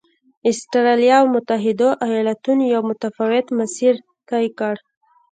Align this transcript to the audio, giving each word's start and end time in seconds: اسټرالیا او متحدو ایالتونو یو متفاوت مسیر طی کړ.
اسټرالیا 0.49 1.15
او 1.21 1.25
متحدو 1.35 1.89
ایالتونو 2.05 2.63
یو 2.73 2.81
متفاوت 2.89 3.45
مسیر 3.59 3.93
طی 4.29 4.45
کړ. 4.59 4.75